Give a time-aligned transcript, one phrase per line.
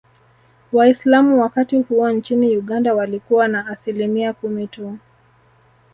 [0.73, 4.97] Waislamu wakati huo nchini Uganda walikuwa na Asilimia kumi tu